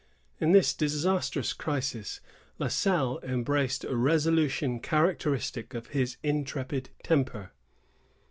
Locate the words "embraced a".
3.21-3.95